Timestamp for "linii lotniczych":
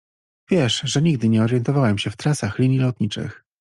2.59-3.43